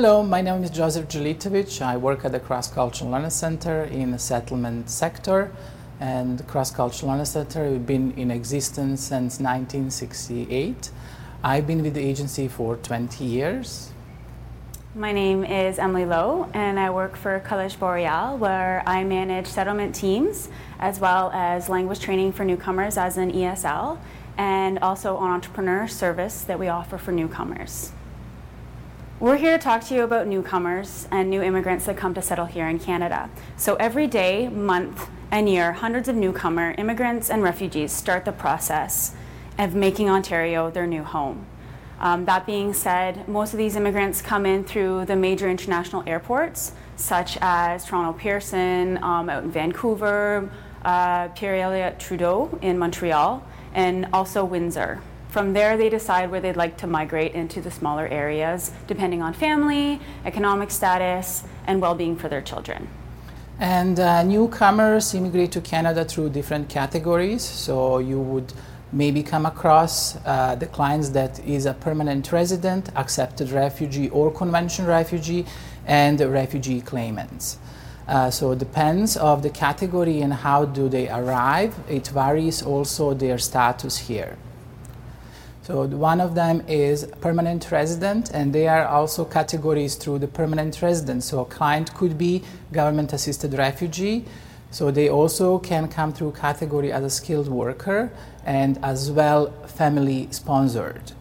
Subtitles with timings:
[0.00, 1.82] Hello, my name is Joseph Jelitovic.
[1.82, 5.50] I work at the Cross Cultural Learning Center in the settlement sector.
[5.98, 10.90] And Cross Cultural Learning Center has been in existence since 1968.
[11.42, 13.90] I've been with the agency for 20 years.
[14.94, 19.96] My name is Emily Lowe, and I work for Collège Boreal, where I manage settlement
[19.96, 23.98] teams as well as language training for newcomers as an ESL,
[24.36, 27.90] and also an entrepreneur service that we offer for newcomers.
[29.20, 32.46] We're here to talk to you about newcomers and new immigrants that come to settle
[32.46, 33.28] here in Canada.
[33.56, 39.16] So every day, month, and year, hundreds of newcomer immigrants and refugees start the process
[39.58, 41.46] of making Ontario their new home.
[41.98, 46.70] Um, that being said, most of these immigrants come in through the major international airports,
[46.94, 50.48] such as Toronto Pearson, um, out in Vancouver,
[50.84, 55.02] uh, Pierre Elliott Trudeau in Montreal, and also Windsor.
[55.28, 59.34] From there, they decide where they'd like to migrate into the smaller areas, depending on
[59.34, 62.88] family, economic status, and well being for their children.
[63.60, 67.42] And uh, newcomers immigrate to Canada through different categories.
[67.42, 68.54] So you would
[68.90, 74.86] maybe come across uh, the clients that is a permanent resident, accepted refugee or convention
[74.86, 75.44] refugee,
[75.86, 77.58] and refugee claimants.
[78.06, 81.74] Uh, so it depends of the category and how do they arrive.
[81.86, 84.38] It varies also their status here.
[85.68, 90.80] So one of them is permanent resident, and they are also categories through the permanent
[90.80, 91.24] resident.
[91.24, 92.42] So a client could be
[92.72, 94.24] government assisted refugee.
[94.70, 98.10] So they also can come through category as a skilled worker
[98.46, 101.12] and as well family sponsored.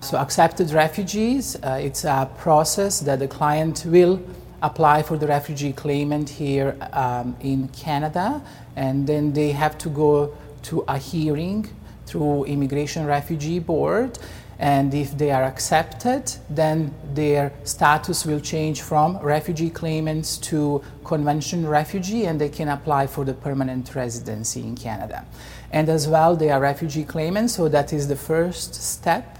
[0.00, 4.18] So accepted refugees, uh, it's a process that the client will
[4.62, 8.40] apply for the refugee claimant here um, in Canada,
[8.76, 11.68] and then they have to go to a hearing
[12.10, 14.18] through Immigration Refugee Board.
[14.58, 21.66] And if they are accepted, then their status will change from refugee claimants to convention
[21.66, 25.24] refugee, and they can apply for the permanent residency in Canada.
[25.72, 29.38] And as well, they are refugee claimants, so that is the first step.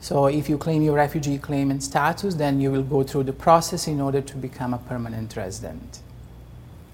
[0.00, 3.88] So if you claim your refugee claimant status, then you will go through the process
[3.88, 5.98] in order to become a permanent resident.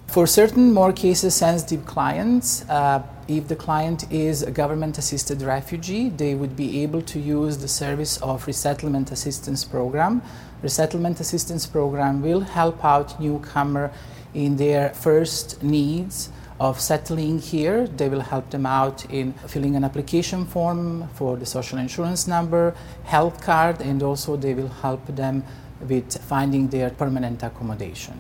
[0.06, 6.08] For certain more cases sensitive clients, uh, if the client is a government assisted refugee,
[6.08, 10.22] they would be able to use the service of resettlement assistance program.
[10.62, 13.92] Resettlement assistance program will help out newcomer
[14.34, 17.86] in their first needs of settling here.
[17.86, 22.74] They will help them out in filling an application form for the social insurance number,
[23.04, 25.42] health card, and also they will help them
[25.80, 28.18] with finding their permanent accommodation.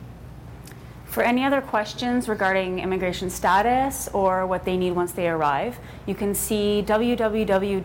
[1.16, 6.14] For any other questions regarding immigration status or what they need once they arrive, you
[6.14, 7.80] can see www.cic.gc.ca.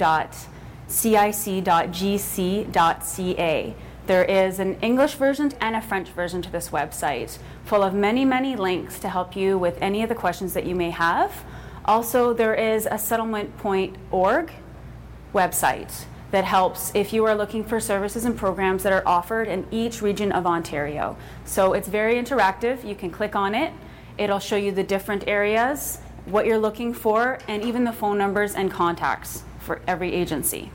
[4.05, 8.25] There is an English version and a French version to this website, full of many,
[8.25, 11.45] many links to help you with any of the questions that you may have.
[11.85, 14.51] Also, there is a settlement.org
[15.33, 19.67] website that helps if you are looking for services and programs that are offered in
[19.69, 21.15] each region of Ontario.
[21.45, 22.83] So it's very interactive.
[22.85, 23.73] You can click on it,
[24.17, 28.55] it'll show you the different areas, what you're looking for, and even the phone numbers
[28.55, 30.71] and contacts for every agency.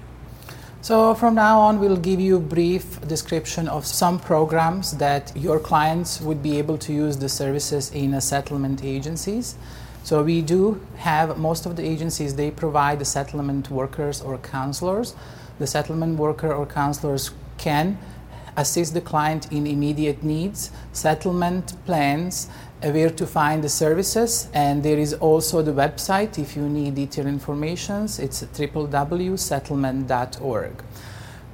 [0.83, 5.59] So from now on, we'll give you a brief description of some programs that your
[5.59, 9.56] clients would be able to use the services in a settlement agencies.
[10.05, 15.17] So we do have most of the agencies, they provide the settlement workers or counselors
[15.58, 17.99] the settlement worker or counselors can
[18.56, 22.49] assist the client in immediate needs, settlement plans,
[22.82, 26.94] uh, where to find the services, and there is also the website if you need
[26.94, 28.05] detailed information.
[28.05, 30.85] It's www.settlement.org.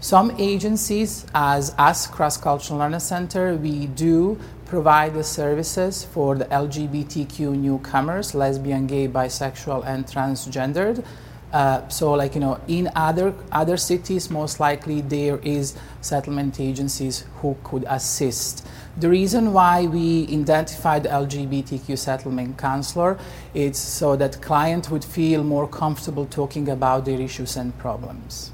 [0.01, 6.47] Some agencies, as us, Cross Cultural Learning Center, we do provide the services for the
[6.47, 11.05] LGBTQ newcomers, lesbian, gay, bisexual, and transgendered
[11.53, 17.25] Uh, so, like you know, in other other cities, most likely there is settlement agencies
[17.37, 18.67] who could assist.
[18.97, 23.19] The reason why we identified LGBTQ settlement counselor
[23.55, 28.51] is so that client would feel more comfortable talking about their issues and problems.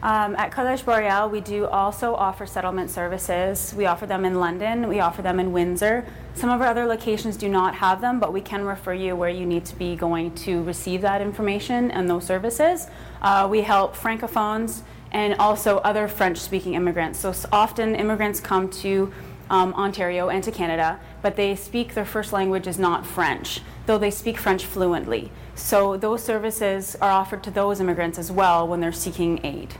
[0.00, 3.74] Um, at Collège Boreal, we do also offer settlement services.
[3.76, 6.06] We offer them in London, we offer them in Windsor.
[6.34, 9.28] Some of our other locations do not have them, but we can refer you where
[9.28, 12.86] you need to be going to receive that information and those services.
[13.20, 17.18] Uh, we help francophones and also other French speaking immigrants.
[17.18, 19.12] So often immigrants come to
[19.50, 23.98] um, Ontario and to Canada, but they speak their first language is not French, though
[23.98, 25.32] they speak French fluently.
[25.56, 29.74] So those services are offered to those immigrants as well when they're seeking aid.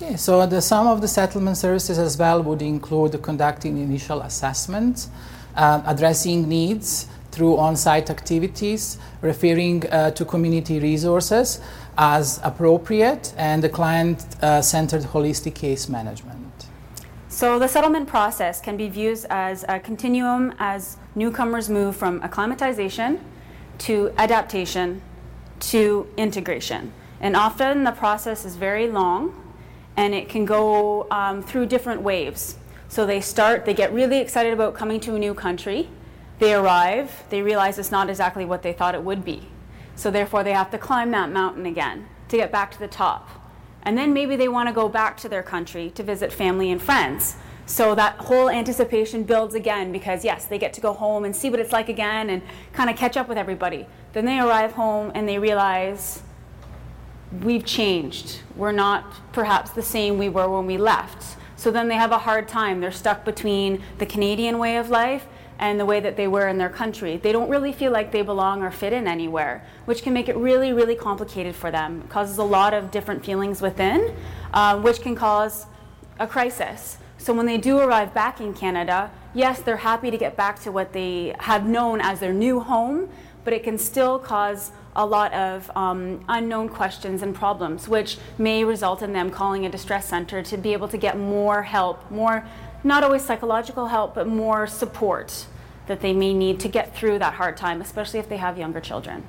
[0.00, 5.08] Okay, so the, some of the settlement services as well would include conducting initial assessments,
[5.56, 11.60] uh, addressing needs through on-site activities, referring uh, to community resources
[11.96, 16.68] as appropriate, and the client-centered holistic case management.
[17.28, 23.18] So the settlement process can be viewed as a continuum as newcomers move from acclimatization
[23.78, 25.02] to adaptation
[25.58, 26.92] to integration.
[27.20, 29.34] And often the process is very long
[29.98, 32.56] and it can go um, through different waves.
[32.88, 35.88] So they start, they get really excited about coming to a new country.
[36.38, 39.48] They arrive, they realize it's not exactly what they thought it would be.
[39.96, 43.28] So therefore, they have to climb that mountain again to get back to the top.
[43.82, 46.80] And then maybe they want to go back to their country to visit family and
[46.80, 47.34] friends.
[47.66, 51.50] So that whole anticipation builds again because, yes, they get to go home and see
[51.50, 52.42] what it's like again and
[52.72, 53.84] kind of catch up with everybody.
[54.12, 56.22] Then they arrive home and they realize
[57.42, 58.40] we've changed.
[58.56, 61.36] We're not perhaps the same we were when we left.
[61.56, 62.80] So then they have a hard time.
[62.80, 65.26] They're stuck between the Canadian way of life
[65.58, 67.16] and the way that they were in their country.
[67.16, 70.36] They don't really feel like they belong or fit in anywhere, which can make it
[70.36, 72.02] really, really complicated for them.
[72.04, 74.14] It causes a lot of different feelings within,
[74.54, 75.66] uh, which can cause
[76.20, 76.98] a crisis.
[77.18, 80.70] So when they do arrive back in Canada, yes, they're happy to get back to
[80.70, 83.08] what they have known as their new home,
[83.48, 88.62] but it can still cause a lot of um, unknown questions and problems, which may
[88.62, 92.46] result in them calling a distress center to be able to get more help, more,
[92.84, 95.46] not always psychological help, but more support
[95.86, 98.80] that they may need to get through that hard time, especially if they have younger
[98.80, 99.24] children.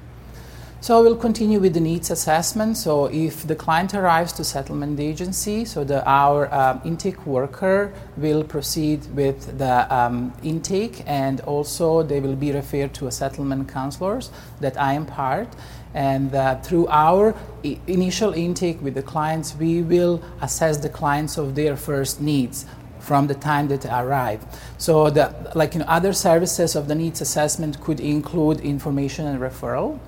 [0.82, 2.78] So we'll continue with the needs assessment.
[2.78, 8.46] So if the client arrives to settlement agency, so the, our um, intake worker will
[8.46, 14.32] proceed with the um, intake, and also they will be referred to a settlement counselors
[14.62, 15.50] that I am part.
[15.94, 17.36] And uh, through our
[17.66, 22.66] I- initial intake with the clients, we will assess the clients of their first needs
[23.00, 24.46] from the time that they arrive.
[24.78, 29.42] So, the, like you know, other services of the needs assessment could include information and
[29.42, 30.00] referral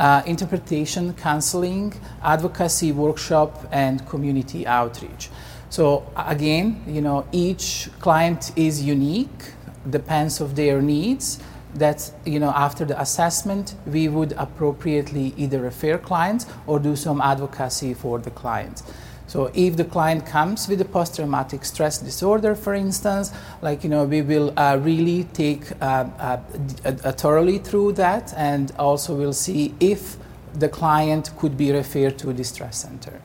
[0.00, 1.92] uh, interpretation, counseling,
[2.22, 5.28] advocacy workshop, and community outreach.
[5.68, 9.52] So again, you know, each client is unique,
[9.88, 11.38] depends of their needs.
[11.74, 17.20] That you know, after the assessment, we would appropriately either refer clients or do some
[17.20, 18.82] advocacy for the clients.
[19.30, 23.32] So if the client comes with a post-traumatic stress disorder, for instance,
[23.62, 29.14] like you know, we will uh, really take uh, uh, thoroughly through that, and also
[29.14, 30.16] we'll see if
[30.52, 33.22] the client could be referred to a distress center.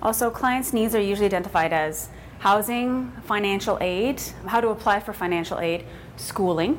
[0.00, 2.08] Also, clients' needs are usually identified as
[2.38, 5.84] housing, financial aid, how to apply for financial aid,
[6.16, 6.78] schooling.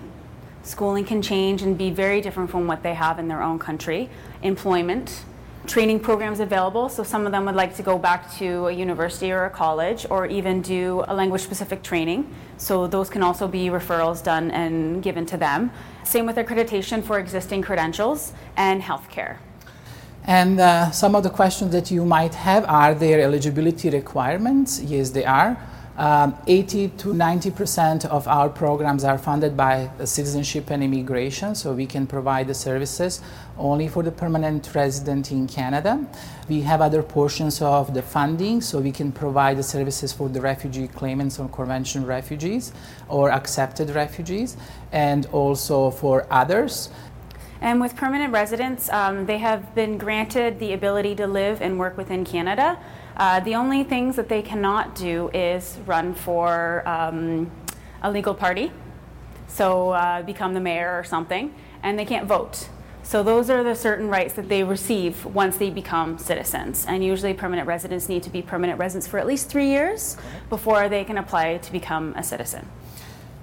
[0.63, 4.09] Schooling can change and be very different from what they have in their own country,
[4.43, 5.25] employment,
[5.67, 6.89] training programs available.
[6.89, 10.05] So some of them would like to go back to a university or a college
[10.09, 12.33] or even do a language specific training.
[12.57, 15.71] So those can also be referrals done and given to them.
[16.03, 19.37] Same with accreditation for existing credentials and healthcare.
[20.27, 24.81] And uh, some of the questions that you might have are there eligibility requirements?
[24.81, 25.57] Yes, they are.
[25.97, 31.71] Um, 80 to 90 percent of our programs are funded by citizenship and immigration, so
[31.71, 33.21] we can provide the services
[33.57, 36.05] only for the permanent resident in Canada.
[36.49, 40.41] We have other portions of the funding, so we can provide the services for the
[40.41, 42.73] refugee claimants or convention refugees
[43.07, 44.57] or accepted refugees,
[44.91, 46.89] and also for others.
[47.61, 51.95] And with permanent residents, um, they have been granted the ability to live and work
[51.95, 52.77] within Canada.
[53.17, 57.49] Uh, the only things that they cannot do is run for um,
[58.01, 58.71] a legal party,
[59.47, 62.69] so uh, become the mayor or something, and they can't vote.
[63.03, 66.87] So those are the certain rights that they receive once they become citizens.
[66.87, 70.17] And usually permanent residents need to be permanent residents for at least three years
[70.49, 72.67] before they can apply to become a citizen.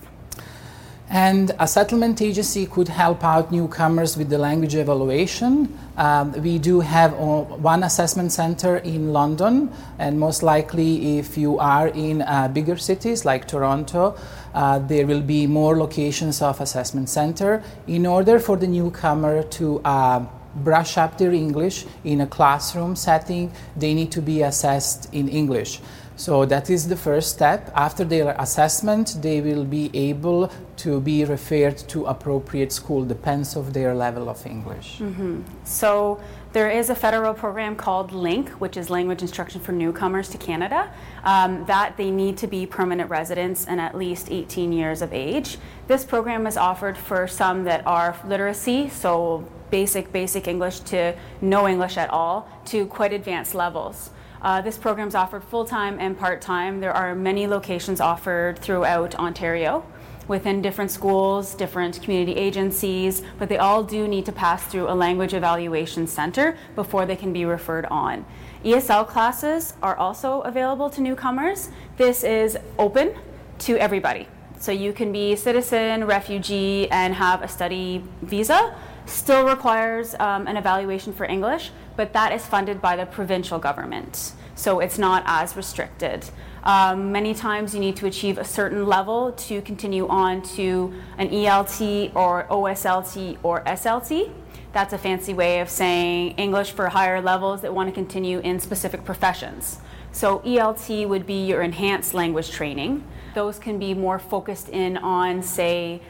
[1.10, 5.76] And a settlement agency could help out newcomers with the language evaluation.
[5.96, 11.88] Um, we do have one assessment center in London, and most likely, if you are
[11.88, 14.16] in uh, bigger cities like Toronto,
[14.54, 19.80] uh, there will be more locations of assessment center in order for the newcomer to
[19.84, 20.24] uh,
[20.54, 25.80] brush up their English in a classroom setting, they need to be assessed in English.
[26.20, 27.72] So that is the first step.
[27.74, 30.52] After their assessment, they will be able
[30.84, 34.98] to be referred to appropriate school, depends of their level of English.
[34.98, 35.40] Mm-hmm.
[35.64, 36.20] So
[36.52, 40.92] there is a federal program called LINC, which is Language Instruction for Newcomers to Canada,
[41.24, 45.56] um, that they need to be permanent residents and at least 18 years of age.
[45.86, 51.66] This program is offered for some that are literacy, so basic, basic English to no
[51.66, 54.10] English at all, to quite advanced levels.
[54.42, 56.80] Uh, this program is offered full time and part time.
[56.80, 59.84] There are many locations offered throughout Ontario
[60.28, 64.94] within different schools, different community agencies, but they all do need to pass through a
[64.94, 68.24] language evaluation center before they can be referred on.
[68.64, 71.70] ESL classes are also available to newcomers.
[71.96, 73.14] This is open
[73.58, 74.28] to everybody.
[74.58, 78.76] So you can be citizen, refugee, and have a study visa.
[79.06, 84.32] Still requires um, an evaluation for English, but that is funded by the provincial government.
[84.54, 86.24] So it's not as restricted.
[86.64, 91.28] Um, many times you need to achieve a certain level to continue on to an
[91.28, 94.32] ELT or OSLT or SLT.
[94.72, 98.60] That's a fancy way of saying English for higher levels that want to continue in
[98.60, 99.80] specific professions.
[100.10, 103.04] So ELT would be your enhanced language training.
[103.34, 106.00] Those can be more focused in on, say,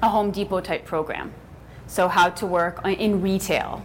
[0.00, 1.34] a Home Depot type program.
[1.88, 3.84] So how to work in retail,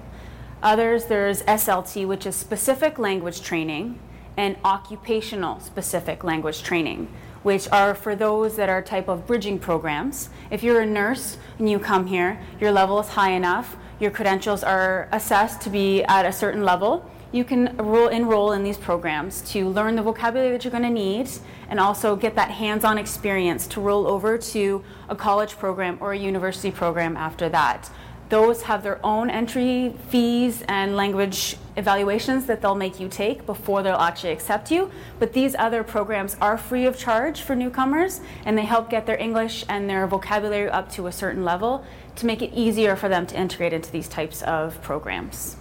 [0.62, 3.98] Others, there's SLT, which is specific language training,
[4.36, 7.08] and occupational specific language training,
[7.44, 10.30] which are for those that are type of bridging programs.
[10.52, 14.64] If you're a nurse and you come here, your level is high enough, your credentials
[14.64, 19.70] are assessed to be at a certain level, you can enroll in these programs to
[19.70, 21.30] learn the vocabulary that you're going to need
[21.70, 26.14] and also get that hands on experience to roll over to a college program or
[26.14, 27.90] a university program after that.
[28.30, 33.82] Those have their own entry fees and language evaluations that they'll make you take before
[33.82, 34.92] they'll actually accept you.
[35.18, 39.18] But these other programs are free of charge for newcomers and they help get their
[39.18, 41.84] English and their vocabulary up to a certain level
[42.18, 45.56] to make it easier for them to integrate into these types of programs.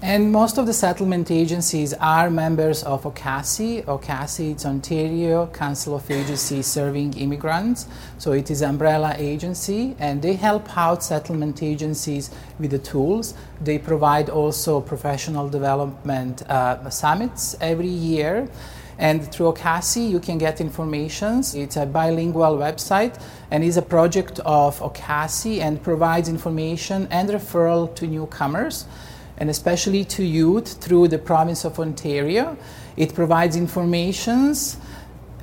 [0.00, 3.84] And most of the settlement agencies are members of OCASI.
[3.84, 7.88] OCASI is Ontario Council of Agencies Serving Immigrants.
[8.16, 13.34] So it is umbrella agency and they help out settlement agencies with the tools.
[13.60, 18.48] They provide also professional development uh, summits every year.
[18.98, 21.42] And through OCASI, you can get information.
[21.54, 27.92] It's a bilingual website and is a project of OCASI and provides information and referral
[27.96, 28.86] to newcomers
[29.38, 32.58] and especially to youth through the province of Ontario.
[32.96, 34.76] It provides informations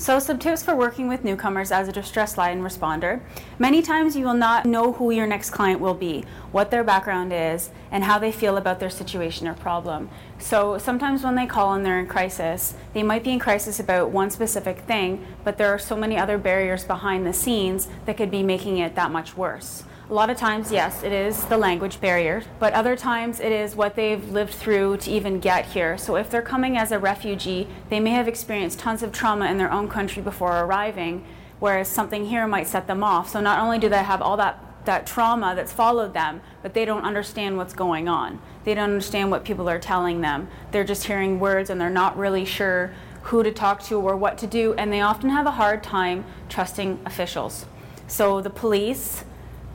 [0.01, 3.21] So, some tips for working with newcomers as a distress line responder.
[3.59, 7.35] Many times you will not know who your next client will be, what their background
[7.35, 10.09] is, and how they feel about their situation or problem.
[10.39, 14.09] So, sometimes when they call and they're in crisis, they might be in crisis about
[14.09, 18.31] one specific thing, but there are so many other barriers behind the scenes that could
[18.31, 19.85] be making it that much worse.
[20.11, 23.77] A lot of times, yes, it is the language barrier, but other times it is
[23.77, 25.97] what they've lived through to even get here.
[25.97, 29.57] So if they're coming as a refugee, they may have experienced tons of trauma in
[29.57, 31.25] their own country before arriving,
[31.61, 33.29] whereas something here might set them off.
[33.31, 36.85] So not only do they have all that that trauma that's followed them, but they
[36.85, 38.41] don't understand what's going on.
[38.65, 40.49] They don't understand what people are telling them.
[40.73, 42.93] They're just hearing words and they're not really sure
[43.25, 46.25] who to talk to or what to do, and they often have a hard time
[46.49, 47.67] trusting officials.
[48.09, 49.23] So the police,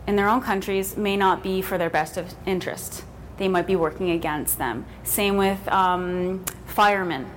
[0.07, 3.03] in their own countries may not be for their best of interest.
[3.38, 4.85] they might be working against them.
[5.03, 7.29] Same with um, firemen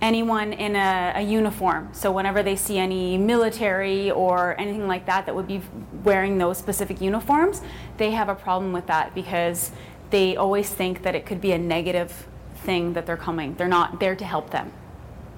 [0.00, 1.88] anyone in a, a, uniform.
[1.92, 5.60] So whenever they see any military or anything like that that would be
[6.04, 7.62] wearing those specific uniforms,
[7.96, 9.72] they have a problem with that because
[10.10, 13.54] they always think that it could be a negative thing that they're coming.
[13.54, 14.72] They're not there to help them,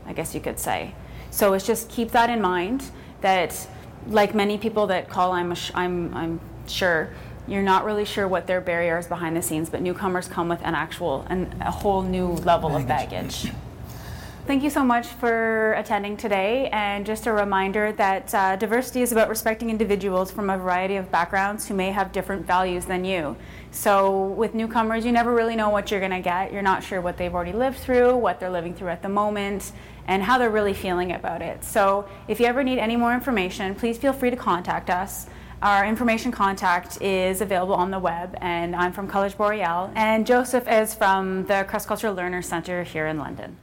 [0.07, 0.95] I guess you could say.
[1.31, 2.91] So it's just keep that in mind
[3.23, 3.67] that
[4.07, 7.11] like many people that call I'm, I'm, I'm sure
[7.51, 10.75] you're not really sure what their barriers behind the scenes, but newcomers come with an
[10.75, 13.51] actual and a whole new level of baggage.
[14.47, 16.69] Thank you so much for attending today.
[16.73, 21.11] And just a reminder that uh, diversity is about respecting individuals from a variety of
[21.11, 23.37] backgrounds who may have different values than you.
[23.71, 26.53] So, with newcomers, you never really know what you're going to get.
[26.53, 29.71] You're not sure what they've already lived through, what they're living through at the moment,
[30.09, 31.63] and how they're really feeling about it.
[31.63, 35.27] So, if you ever need any more information, please feel free to contact us.
[35.63, 40.67] Our information contact is available on the web, and I'm from College Boreal, and Joseph
[40.67, 43.59] is from the Cross Cultural Learner Center here in London.